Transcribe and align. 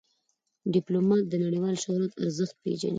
ډيپلومات 0.73 1.23
د 1.27 1.33
نړیوال 1.45 1.75
شهرت 1.83 2.11
ارزښت 2.23 2.55
پېژني. 2.63 2.89